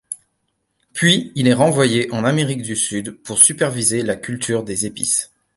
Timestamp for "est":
1.47-1.53